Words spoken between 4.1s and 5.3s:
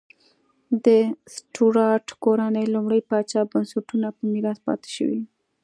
په میراث پاتې شوې.